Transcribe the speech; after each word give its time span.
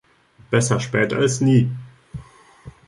Besser 0.49 0.79
spät 0.79 1.13
als 1.13 1.39
nie! 1.41 1.69